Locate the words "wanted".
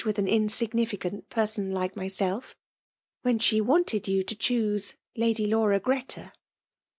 3.61-4.07